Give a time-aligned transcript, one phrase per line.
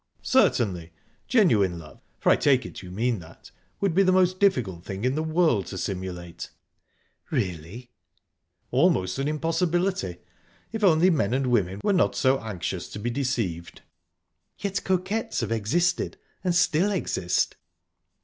[0.23, 0.93] "Certainly.
[1.27, 5.05] Genuine love for I take it you mean that would be the most difficult thing
[5.05, 6.49] in the world to simulate."
[7.29, 7.91] "Really?"
[8.71, 10.17] "Almost an impossibility,
[10.71, 13.83] if only men and women were not so anxious to be deceived."
[14.57, 17.55] "Yet coquettes have existed, and still exist."